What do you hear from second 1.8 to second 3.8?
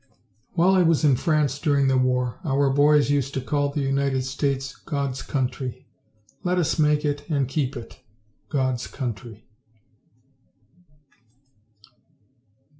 the War our boys used to call